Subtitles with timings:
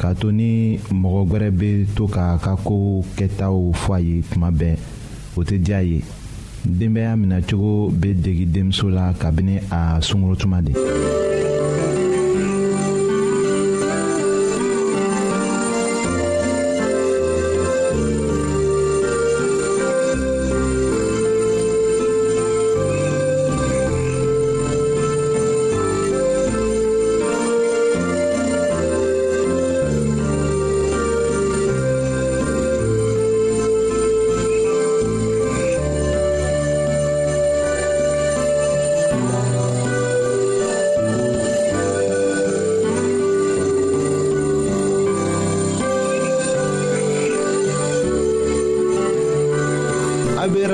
[0.00, 4.50] k'a to ni mɔgɔ gwɛrɛ bɛ to k'a ka kow kɛtaw fɔ a ye tuma
[4.50, 4.76] bɛɛ
[5.36, 6.02] o tɛ diya a ye
[6.64, 10.72] denbaya minɛcogo bɛ degi denmuso la kabini a sunkurutuma de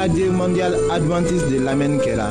[0.00, 2.30] radio mondiale adventiste de l'Amen Kela.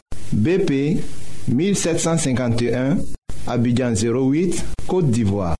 [0.33, 0.97] BP
[1.49, 2.97] 1751,
[3.47, 5.55] Abidjan 08, Côte d'Ivoire.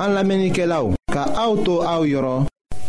[0.00, 0.60] En l'Amérique
[1.12, 1.82] ka auto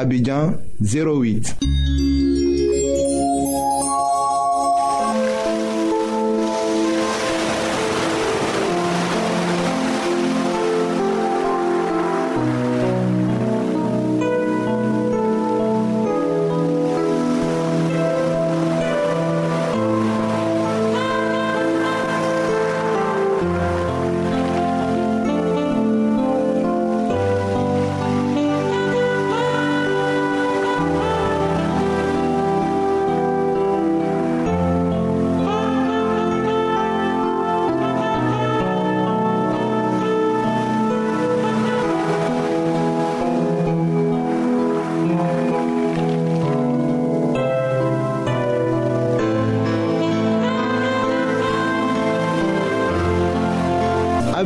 [0.00, 2.15] Abidjan 08.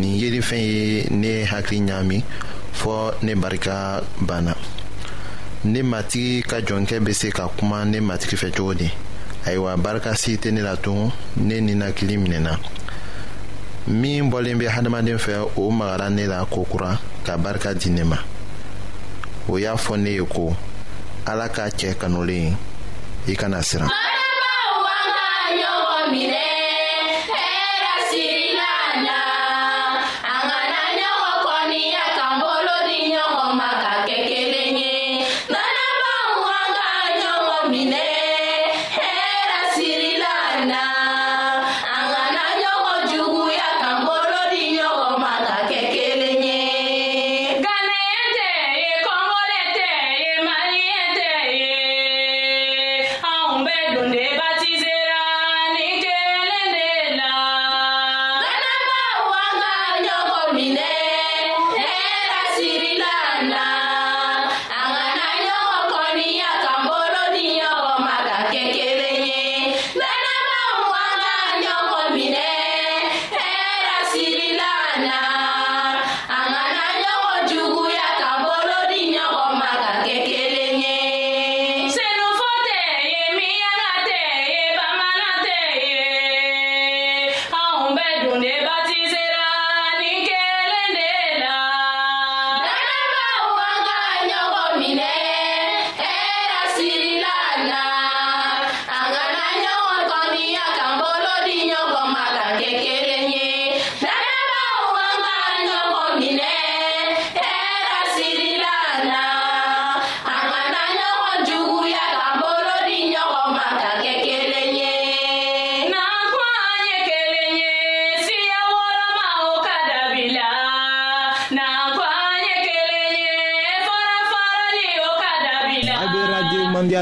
[0.00, 2.18] nin yelifɛn ye ne hakili ɲaami
[2.80, 4.54] fɔɔ ne barika banna
[5.72, 8.88] ne matigi ka jɔnkɛ be se ka kuma ne matigi fɛ cogo di
[9.46, 12.56] ayiwa barika si tɛ ne la tugun ne ninakili minɛna
[13.88, 18.16] min bɔlen be hadamaden fɛ o magara ne la kokura ka barika di ne ma
[19.48, 20.56] o y'a fɔ ne ye ko
[21.26, 22.56] ala ka cɛɛ kanulen
[23.28, 23.88] i kana siran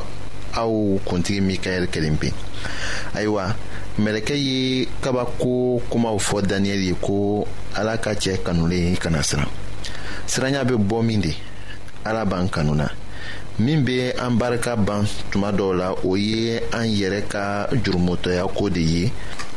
[0.62, 0.74] aw
[1.06, 2.30] kuntigi mikaɛli kelen pe
[3.14, 3.54] ayiwa
[4.02, 7.46] mɛlɛkɛ ye kabako kumaw fɔ daniyɛli ye ko
[7.78, 9.48] ala ka cɛ kanulen kana siran
[10.26, 11.34] siranya bɛ bɔ min de
[12.06, 12.88] ala b'an kanu na
[13.60, 18.70] min bɛ an barika ban tuma dɔw la o ye an yɛrɛ ka jurumotɔya ko
[18.70, 19.12] de ye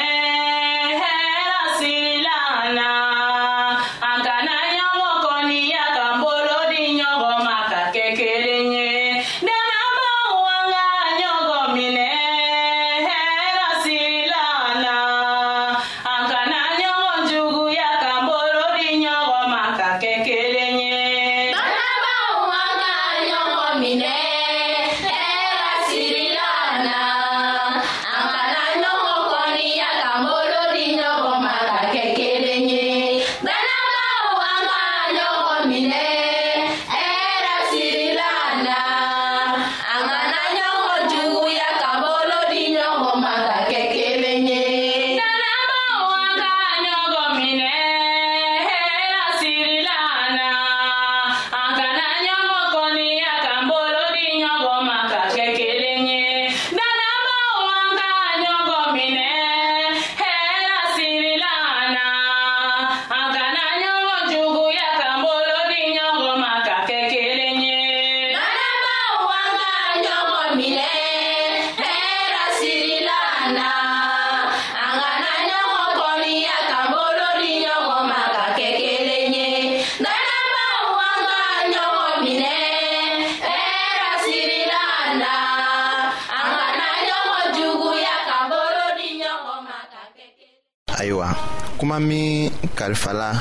[92.00, 93.34] mi kal fala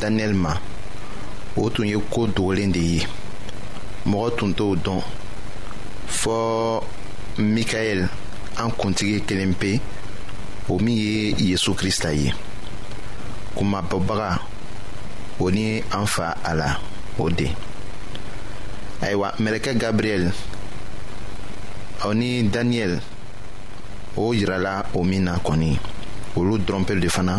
[0.00, 0.50] Daniel ma
[1.56, 3.02] wotoun yo kou dou lende ye
[4.04, 5.02] mou wotoun tou don
[6.08, 6.82] fo
[7.38, 8.06] Mikael
[8.58, 9.76] an kontige kelempe
[10.66, 12.32] wou mi ye Yesu Krista ye
[13.54, 14.40] kou mabobara
[15.38, 16.78] wou ni anfa ala
[17.18, 17.50] wode
[19.02, 20.32] aywa meleke Gabriel
[22.02, 22.98] wou ni Daniel
[24.16, 25.76] wou jirala wou mi nan koni
[26.34, 27.38] wou lout dronpe lufana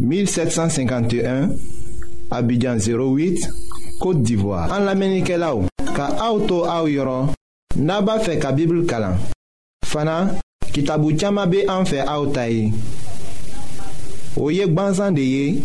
[0.00, 1.48] 1751
[2.30, 5.64] Abidjan 08 Kote d'Ivoire An la menike la ou
[5.96, 7.30] Ka aoutou aou yoron
[7.80, 9.16] Naba fe ka bibl kalan
[9.86, 10.36] Fana
[10.74, 12.72] kitabu tiyama be an fe aoutayi
[14.36, 15.62] O yek banzan de ye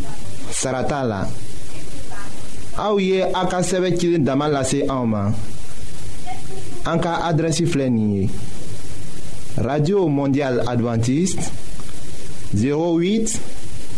[0.56, 1.26] Sarata la
[2.80, 5.36] A ou ye a ka seve kilin daman lase a oman
[6.88, 8.30] An ka adresi flenye
[9.60, 11.50] Radio Mondial Adventist
[12.56, 13.60] 08